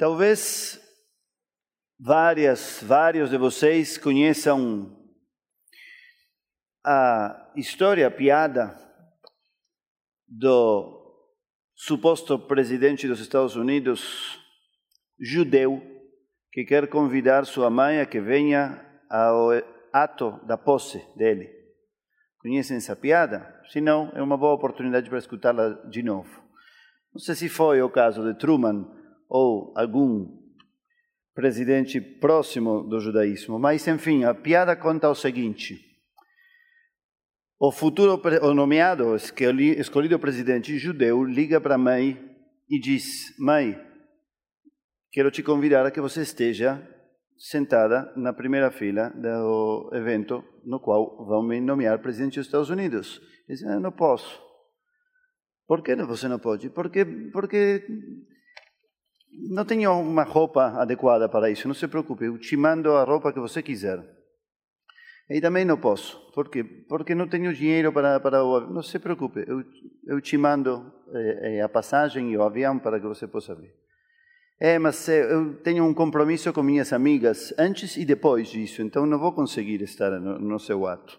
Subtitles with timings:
[0.00, 0.80] Talvez
[1.98, 4.98] várias, vários de vocês conheçam
[6.82, 8.74] a história, a piada
[10.26, 11.28] do
[11.74, 14.40] suposto presidente dos Estados Unidos
[15.20, 15.82] judeu
[16.50, 19.50] que quer convidar sua mãe a que venha ao
[19.92, 21.50] ato da posse dele.
[22.38, 23.54] Conhecem essa piada?
[23.70, 26.42] Se não, é uma boa oportunidade para escutá-la de novo.
[27.12, 28.98] Não sei se foi o caso de Truman
[29.30, 30.40] ou algum
[31.32, 35.78] presidente próximo do judaísmo, mas enfim, a piada conta o seguinte:
[37.58, 42.18] o futuro, o nomeado, escolhido presidente judeu, liga para a mãe
[42.68, 43.80] e diz: Mãe,
[45.12, 46.82] quero te convidar a que você esteja
[47.38, 53.20] sentada na primeira fila do evento no qual vão me nomear presidente dos Estados Unidos.
[53.48, 54.50] Ele diz: ah, Não posso.
[55.66, 56.68] Por que você não pode?
[56.68, 57.86] Porque, porque
[59.48, 61.66] não tenho uma roupa adequada para isso.
[61.66, 63.98] Não se preocupe, eu te mando a roupa que você quiser.
[65.28, 66.18] E também não posso.
[66.32, 66.64] Por quê?
[66.88, 68.72] Porque não tenho dinheiro para, para o avião.
[68.72, 69.62] Não se preocupe, eu,
[70.06, 73.72] eu te mando eh, a passagem e o avião para que você possa vir.
[74.58, 79.18] É, mas eu tenho um compromisso com minhas amigas antes e depois disso, então não
[79.18, 81.18] vou conseguir estar no, no seu ato.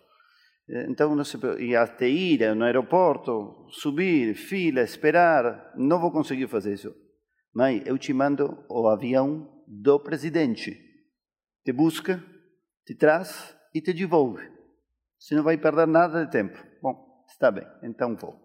[0.88, 6.74] Então, não se, e até ir no aeroporto, subir, fila, esperar, não vou conseguir fazer
[6.74, 6.96] isso.
[7.54, 10.80] Mãe, eu te mando o avião do presidente.
[11.66, 12.24] Te busca,
[12.86, 14.50] te traz e te devolve.
[15.20, 16.58] Você não vai perder nada de tempo.
[16.82, 18.40] Bom, está bem, então vou.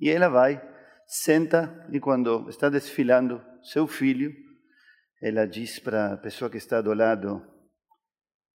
[0.00, 0.60] E ela vai,
[1.06, 4.34] senta e quando está desfilando seu filho,
[5.22, 7.40] ela diz para a pessoa que está do lado: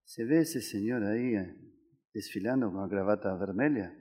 [0.06, 1.34] Você vê esse senhor aí
[2.14, 3.96] desfilando com a gravata vermelha?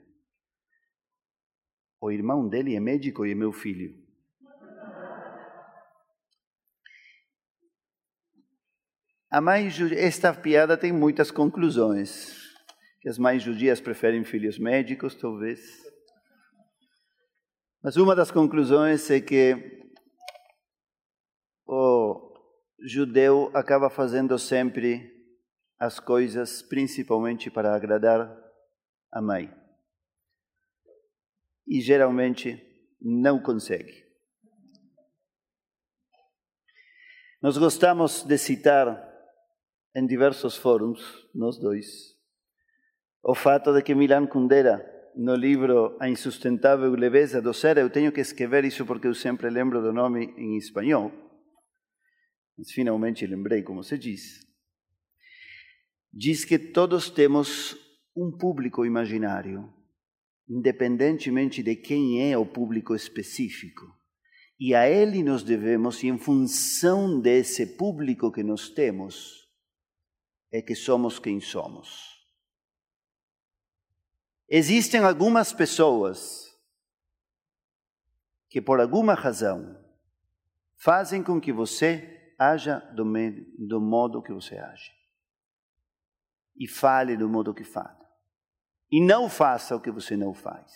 [2.01, 4.06] O irmão dele é médico e é meu filho.
[9.37, 12.55] A mãe, esta piada tem muitas conclusões.
[12.99, 15.59] Que as mães judias preferem filhos médicos, talvez.
[17.83, 19.79] Mas uma das conclusões é que
[21.67, 22.33] o
[22.79, 25.07] judeu acaba fazendo sempre
[25.77, 28.35] as coisas principalmente para agradar
[29.11, 29.53] a mãe.
[31.67, 32.59] E geralmente
[32.99, 34.03] não consegue.
[37.39, 39.06] Nós gostamos de citar
[39.95, 41.01] em diversos fóruns,
[41.33, 42.15] nós dois,
[43.23, 48.11] o fato de que Milan Kundera, no livro A Insustentável Leveza do Ser, eu tenho
[48.11, 51.11] que escrever isso porque eu sempre lembro do nome em espanhol,
[52.57, 54.47] mas finalmente lembrei como se diz
[56.17, 57.77] diz que todos temos
[58.15, 59.71] um público imaginário,
[60.49, 63.85] independentemente de quem é o público específico.
[64.59, 69.46] E a ele nos devemos, e em função desse público que nós temos,
[70.51, 72.17] é que somos quem somos.
[74.49, 76.47] Existem algumas pessoas
[78.49, 79.77] que, por alguma razão,
[80.77, 83.03] fazem com que você haja do,
[83.67, 84.91] do modo que você age
[86.55, 87.97] e fale do modo que fala.
[88.89, 90.71] E não faça o que você não faz.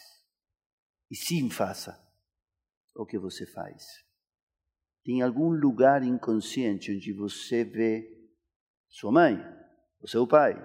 [1.09, 1.97] E sim faça
[2.93, 3.83] o que você faz.
[5.03, 8.29] Tem algum lugar inconsciente onde você vê
[8.87, 9.37] sua mãe,
[10.01, 10.55] o seu pai,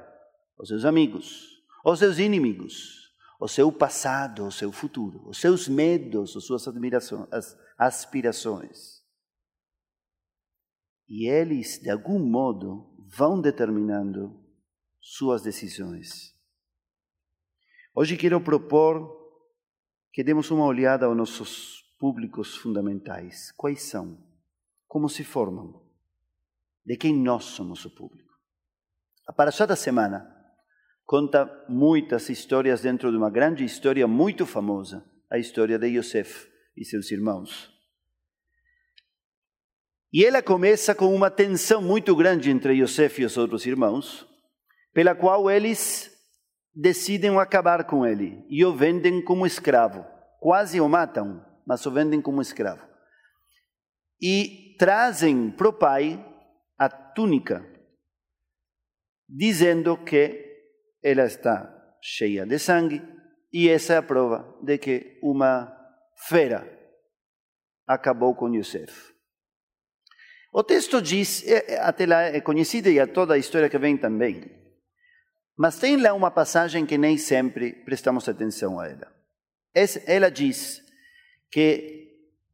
[0.59, 6.37] os seus amigos, os seus inimigos, o seu passado, o seu futuro, os seus medos,
[6.37, 9.05] as suas admirações, as aspirações.
[11.09, 14.43] E eles, de algum modo, vão determinando
[15.01, 16.35] suas decisões.
[17.95, 19.15] Hoje quero propor
[20.13, 23.53] que demos uma olhada aos nossos públicos fundamentais.
[23.53, 24.19] Quais são?
[24.89, 25.83] Como se formam?
[26.85, 28.26] De quem nós somos o público?
[29.27, 30.33] A Parashá da semana
[31.05, 36.85] conta muitas histórias dentro de uma grande história muito famosa, a história de Yosef e
[36.85, 37.73] seus irmãos.
[40.13, 44.27] E ela começa com uma tensão muito grande entre Yosef e os outros irmãos,
[44.93, 46.11] pela qual eles
[46.75, 50.07] decidem acabar com ele e o vendem como escravo.
[50.41, 52.87] Quase o matam, mas o vendem como escravo.
[54.23, 56.25] E trazem para o pai
[56.79, 57.67] a túnica,
[59.29, 60.45] dizendo que
[61.03, 63.03] ela está cheia de sangue
[63.53, 65.75] e essa é a prova de que uma
[66.29, 66.69] fera
[67.87, 69.15] acabou com Yosef.
[70.53, 71.45] O texto diz,
[71.81, 74.51] até lá é conhecida e a toda a história que vem também,
[75.57, 79.15] mas tem lá uma passagem que nem sempre prestamos atenção a ela.
[80.07, 80.83] Ela diz
[81.51, 82.07] que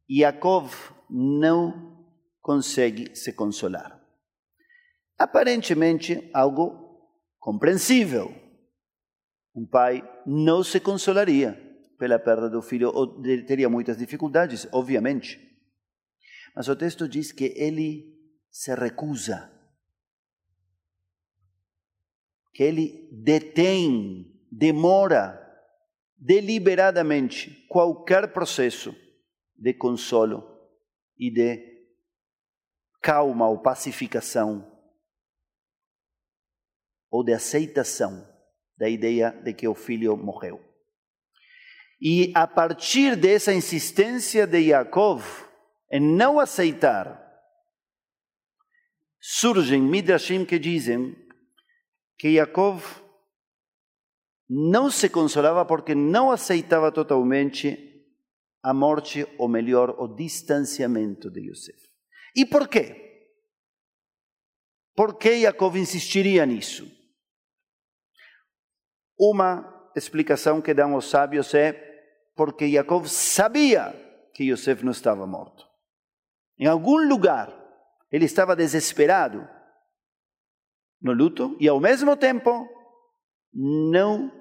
[0.09, 0.73] Yaakov
[1.09, 2.05] não
[2.41, 3.92] consegue se consolar.
[5.17, 6.83] Aparentemente, algo
[7.39, 8.33] compreensível.
[9.55, 11.59] Um pai não se consolaria
[11.99, 15.39] pela perda do filho, ou teria muitas dificuldades, obviamente.
[16.55, 18.13] Mas o texto diz que ele
[18.49, 19.51] se recusa,
[22.53, 25.39] que ele detém, demora
[26.17, 28.95] deliberadamente qualquer processo
[29.55, 30.43] de consolo
[31.17, 31.73] e de
[33.01, 34.72] calma ou pacificação
[37.13, 38.27] ou de aceitação
[38.75, 40.59] da ideia de que o filho morreu.
[42.01, 45.23] E a partir dessa insistência de Yaakov
[45.91, 47.21] em não aceitar,
[49.21, 51.15] surgem midrashim que dizem
[52.17, 52.83] que Yaakov
[54.49, 57.91] não se consolava porque não aceitava totalmente
[58.63, 61.77] a morte, ou melhor, o distanciamento de Yosef.
[62.35, 63.29] E por quê?
[64.95, 67.02] Por que Jacob insistiria nisso?
[69.17, 71.73] Uma explicação que dão os sábios é
[72.35, 73.93] porque Jacob sabia
[74.33, 75.67] que Yosef não estava morto.
[76.57, 77.53] Em algum lugar,
[78.11, 79.47] ele estava desesperado
[81.01, 82.67] no luto e, ao mesmo tempo,
[83.53, 84.31] não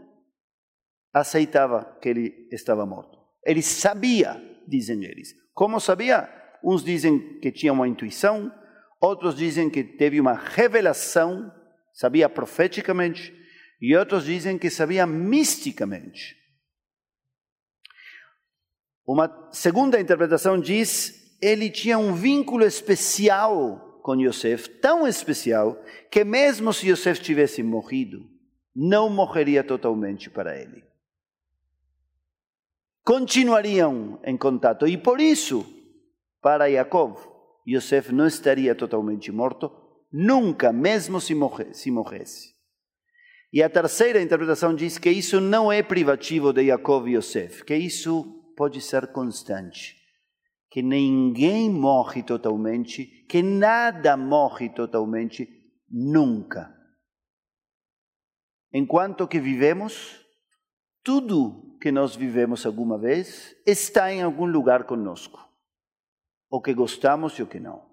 [1.13, 3.19] aceitava que ele estava morto.
[3.45, 5.35] Ele sabia, dizem eles.
[5.53, 6.29] Como sabia?
[6.65, 8.53] Uns dizem que tinha uma intuição,
[9.01, 11.53] outros dizem que teve uma revelação,
[11.93, 13.35] sabia profeticamente,
[13.83, 16.35] e outros dizem que sabia misticamente.
[19.07, 26.73] Uma segunda interpretação diz: ele tinha um vínculo especial com Yosef, tão especial, que mesmo
[26.73, 28.27] se Yosef tivesse morrido,
[28.75, 30.91] não morreria totalmente para ele
[33.05, 34.87] continuariam em contato.
[34.87, 35.67] E por isso,
[36.41, 37.17] para Jacob,
[37.67, 39.71] Yosef não estaria totalmente morto,
[40.13, 42.55] nunca, mesmo se, morre, se morresse.
[43.53, 47.77] E a terceira interpretação diz que isso não é privativo de Jacob e Yosef, que
[47.77, 50.01] isso pode ser constante.
[50.71, 55.47] Que ninguém morre totalmente, que nada morre totalmente,
[55.87, 56.75] nunca.
[58.73, 60.25] Enquanto que vivemos,
[61.05, 65.47] tudo que nós vivemos alguma vez está em algum lugar conosco.
[66.49, 67.92] O que gostamos e o que não.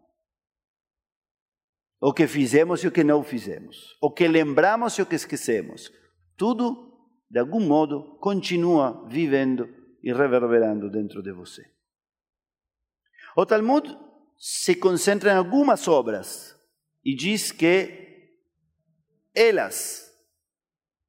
[2.02, 3.98] O que fizemos e o que não fizemos.
[4.02, 5.92] O que lembramos e o que esquecemos.
[6.38, 6.94] Tudo,
[7.30, 9.68] de algum modo, continua vivendo
[10.02, 11.64] e reverberando dentro de você.
[13.36, 13.98] O Talmud
[14.38, 16.56] se concentra em algumas obras
[17.04, 18.08] e diz que
[19.36, 20.10] elas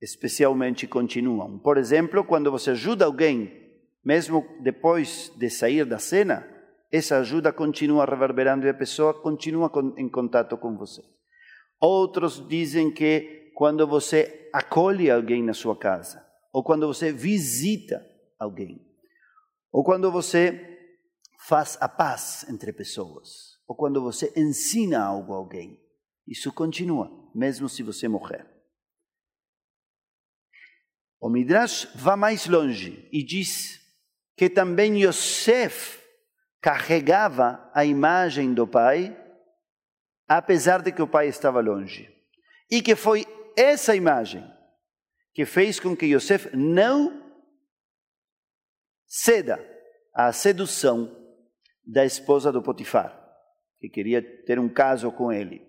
[0.01, 1.59] especialmente continuam.
[1.59, 3.53] Por exemplo, quando você ajuda alguém,
[4.05, 6.49] mesmo depois de sair da cena,
[6.91, 11.03] essa ajuda continua reverberando e a pessoa continua em contato com você.
[11.81, 18.05] Outros dizem que quando você acolhe alguém na sua casa, ou quando você visita
[18.39, 18.85] alguém,
[19.71, 20.67] ou quando você
[21.47, 25.81] faz a paz entre pessoas, ou quando você ensina algo a alguém,
[26.27, 28.47] isso continua, mesmo se você morrer.
[31.21, 33.79] O Midrash vai mais longe e diz
[34.37, 36.00] que também Yosef
[36.61, 39.17] carregava a imagem do pai,
[40.29, 42.09] apesar de que o pai estava longe.
[42.71, 44.45] E que foi essa imagem
[45.33, 47.35] que fez com que Yosef não
[49.07, 49.59] ceda
[50.15, 51.17] à sedução
[51.85, 53.19] da esposa do Potifar,
[53.81, 55.67] que queria ter um caso com ele.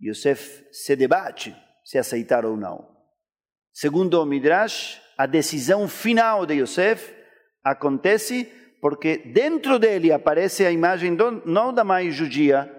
[0.00, 1.54] Yosef se debate
[1.84, 2.96] se aceitar ou não.
[3.72, 7.14] Segundo o Midrash, a decisão final de Yosef
[7.62, 8.50] acontece
[8.88, 12.70] porque dentro dele aparece a imagem do, não da mãe judia,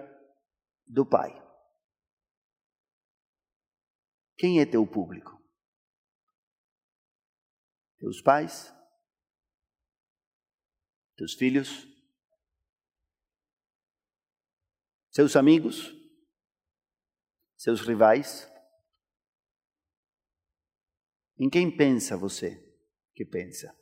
[0.86, 1.30] do pai.
[4.38, 5.38] Quem é teu público?
[7.98, 8.72] Teus pais?
[11.14, 11.86] Teus filhos?
[15.10, 15.94] Seus amigos?
[17.58, 18.50] Seus rivais?
[21.38, 22.56] Em quem pensa você
[23.14, 23.78] que pensa?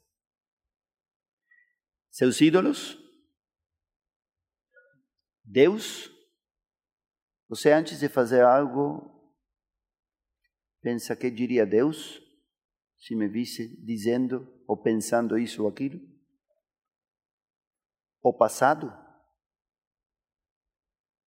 [2.17, 2.97] Seus ídolos?
[5.45, 6.11] Deus?
[7.47, 9.31] Você antes de fazer algo,
[10.81, 12.19] pensa que diria Deus
[12.97, 16.01] se me visse dizendo ou pensando isso ou aquilo?
[18.23, 18.91] O passado?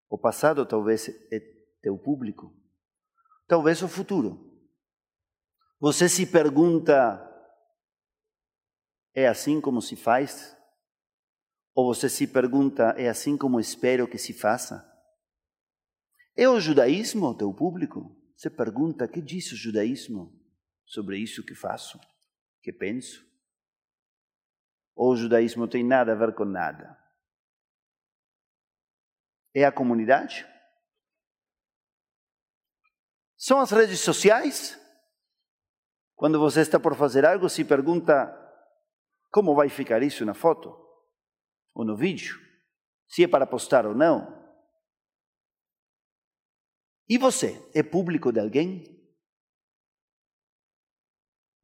[0.08, 1.38] O passado talvez é
[1.80, 2.52] teu público.
[3.46, 4.60] Talvez o futuro.
[5.78, 7.24] Você se pergunta:
[9.14, 10.58] é assim como se faz?
[11.74, 14.86] Ou você se pergunta, é assim como espero que se faça?
[16.36, 18.16] É o judaísmo teu público?
[18.36, 20.32] Você pergunta, que diz o judaísmo
[20.84, 22.00] sobre isso que faço,
[22.62, 23.24] que penso?
[24.94, 26.98] Ou o judaísmo tem nada a ver com nada?
[29.54, 30.46] É a comunidade?
[33.36, 34.78] São as redes sociais?
[36.14, 38.36] Quando você está por fazer algo, se pergunta
[39.30, 40.89] como vai ficar isso na foto
[41.80, 42.38] ou no vídeo,
[43.08, 44.38] se é para postar ou não.
[47.08, 48.84] E você é público de alguém?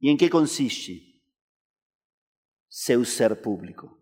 [0.01, 1.23] E em que consiste
[2.67, 3.95] seu ser público?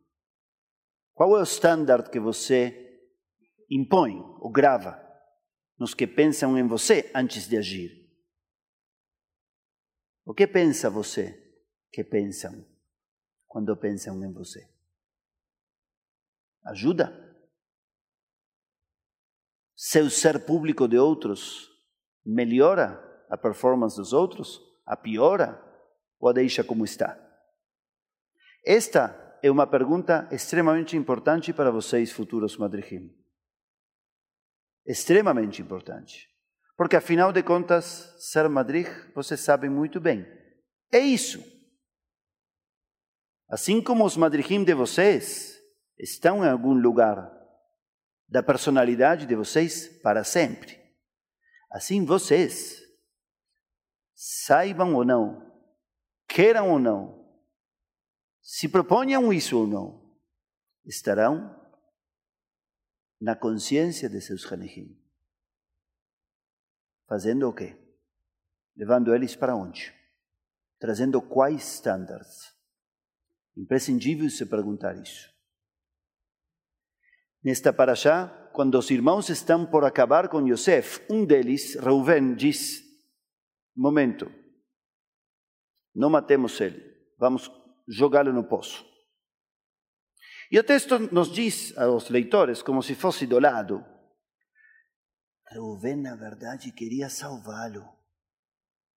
[1.14, 3.12] Qual é o standard que você
[3.70, 4.98] impõe ou grava
[5.78, 8.10] nos que pensam em você antes de agir?
[10.26, 11.60] O que pensa você
[11.92, 12.66] que pensam
[13.48, 14.75] quando pensam em você?
[16.66, 17.14] Ajuda?
[19.76, 21.70] Seu ser público de outros
[22.26, 24.60] melhora a performance dos outros?
[24.86, 25.62] A piora?
[26.20, 27.22] Ou a deixa como está?
[28.66, 33.16] Esta é uma pergunta extremamente importante para vocês, futuros Madrigim.
[34.88, 36.28] Extremamente importante.
[36.76, 40.26] Porque, afinal de contas, ser Madrid, vocês sabem muito bem,
[40.92, 41.44] é isso.
[43.48, 45.55] Assim como os Madrigim de vocês
[45.98, 47.32] estão em algum lugar
[48.28, 50.84] da personalidade de vocês para sempre.
[51.72, 52.82] Assim vocês,
[54.14, 55.52] saibam ou não,
[56.28, 57.26] queiram ou não,
[58.42, 60.18] se proponham isso ou não,
[60.86, 61.54] estarão
[63.20, 65.02] na consciência de seus Hanehim.
[67.08, 67.78] Fazendo o quê?
[68.76, 69.94] Levando eles para onde?
[70.80, 72.54] Trazendo quais estándares?
[73.56, 75.35] Imprescindível se perguntar isso.
[77.46, 82.82] Nesta paraxá, quando os irmãos estão por acabar com Yosef, um deles, Reuven, diz:
[83.76, 84.32] Momento,
[85.94, 86.82] não matemos ele,
[87.20, 87.52] vamos
[87.88, 88.84] jogá-lo no poço.
[90.52, 93.86] E o texto nos diz aos leitores, como se fosse do lado,
[95.52, 97.86] Reuven, na verdade, queria salvá-lo.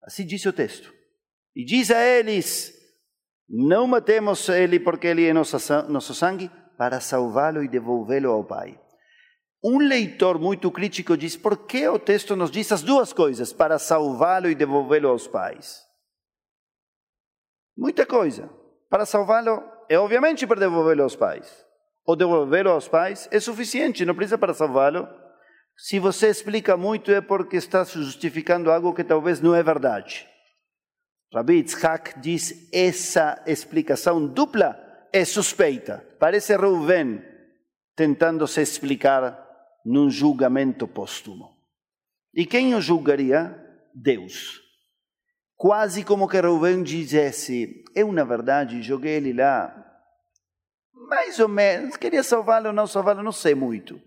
[0.02, 0.90] Assim diz o texto.
[1.54, 2.72] E diz a eles:
[3.46, 5.58] Não matemos ele porque ele é nosso,
[6.14, 8.80] sangue, para salvá-lo e devolvê-lo ao Pai.
[9.62, 13.78] Um leitor muito crítico diz: por que o texto nos diz as duas coisas, para
[13.78, 15.84] salvá-lo e devolvê-lo aos pais?
[17.76, 18.48] Muita coisa.
[18.88, 21.66] Para salvá-lo é obviamente para devolvê-lo aos pais.
[22.06, 25.08] Ou devolvê-lo aos pais é suficiente, não precisa para salvá-lo.
[25.76, 30.26] Se você explica muito é porque está justificando algo que talvez não é verdade.
[31.34, 34.87] Rabbi Yitzhak diz essa explicação dupla
[35.18, 36.06] é suspeita.
[36.18, 37.22] Parece Reuven
[37.94, 39.46] tentando se explicar
[39.84, 41.56] num julgamento póstumo.
[42.34, 43.64] E quem o julgaria?
[43.94, 44.60] Deus.
[45.56, 49.74] Quase como que Reuven dissesse: Eu, na verdade, joguei ele lá,
[50.92, 54.00] mais ou menos, queria salvá-lo ou não salvá-lo, não sei muito.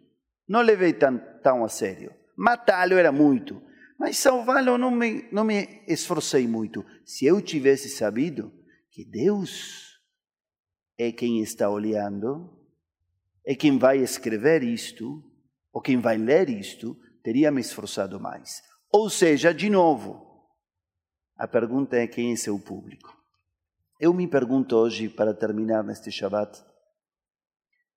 [0.47, 2.13] Não levei tão, tão a sério.
[2.37, 3.61] Matá-lo era muito,
[3.99, 6.85] mas salvá-lo não me, não me esforcei muito.
[7.05, 8.51] Se eu tivesse sabido
[8.91, 9.90] que Deus
[11.01, 12.47] é quem está olhando,
[13.43, 15.23] é quem vai escrever isto,
[15.73, 18.61] ou quem vai ler isto, teria me esforçado mais.
[18.91, 20.21] Ou seja, de novo,
[21.35, 23.17] a pergunta é quem é seu público.
[23.99, 26.63] Eu me pergunto hoje, para terminar neste Shabbat,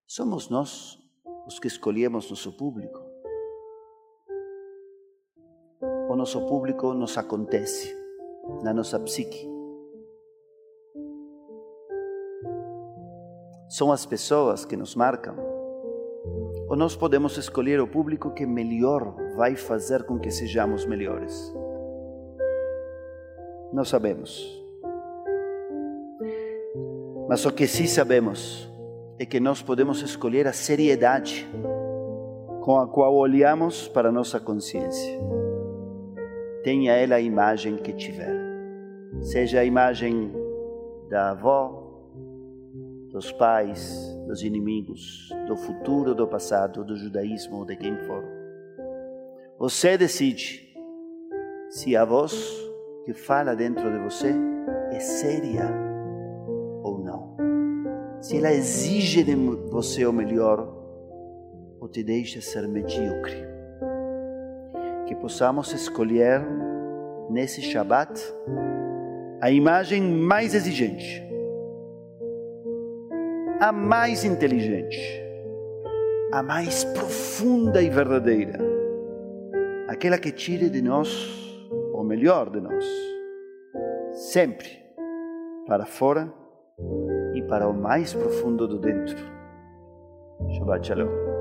[0.07, 0.99] somos nós
[1.47, 3.03] os que escolhemos nosso público?
[6.09, 7.95] O nosso público nos acontece
[8.63, 9.54] na nossa psique.
[13.77, 15.35] São as pessoas que nos marcam.
[16.69, 21.53] Ou nós podemos escolher o público que melhor vai fazer com que sejamos melhores?
[23.73, 24.65] Não sabemos.
[27.29, 28.73] Mas o que sim sabemos
[29.19, 31.45] é que nós podemos escolher a seriedade
[32.61, 35.19] com a qual olhamos para nossa consciência.
[36.63, 38.37] Tenha ela a imagem que tiver,
[39.21, 40.33] seja a imagem
[41.11, 41.84] da avó,
[43.15, 48.23] dos pais, dos inimigos, do futuro, do passado, do judaísmo, de quem for.
[49.59, 50.77] Você decide
[51.71, 52.35] se a voz
[53.07, 54.35] que fala dentro de você
[54.93, 55.95] é séria
[58.25, 59.35] se ela exige de
[59.71, 60.67] você o melhor
[61.79, 63.37] ou te deixa ser medíocre.
[65.07, 66.43] Que possamos escolher
[67.29, 68.19] nesse Shabat
[69.43, 71.23] a imagem mais exigente.
[73.65, 75.01] A mais inteligente,
[76.31, 78.59] a mais profunda e verdadeira,
[79.89, 81.09] aquela que tire de nós
[81.95, 82.85] o melhor de nós,
[84.13, 84.69] sempre
[85.67, 86.31] para fora
[87.35, 89.17] e para o mais profundo do dentro.
[90.59, 91.34] Shabbat Shalom.